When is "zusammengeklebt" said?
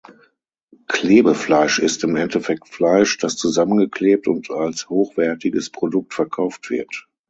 3.37-4.27